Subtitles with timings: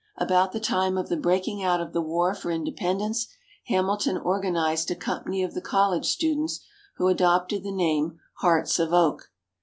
[0.17, 3.27] About the time of the breaking out of the War for Independence,
[3.67, 9.29] Hamilton organized a company of the college students who adopted the name "Hearts of Oak."